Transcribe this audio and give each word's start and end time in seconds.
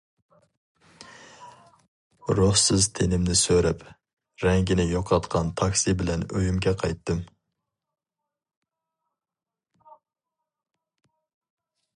روھسىز 2.39 2.87
تېنىمنى 2.99 3.35
سۆرەپ 3.41 3.85
رەڭگىنى 4.45 4.87
يوقاتقان 4.93 5.53
تاكسى 5.61 5.95
بىلەن 6.01 6.25
ئۆيۈمگە 6.31 6.75
قايتتىم. 6.85 7.23